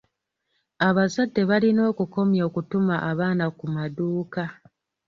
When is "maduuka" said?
3.75-4.43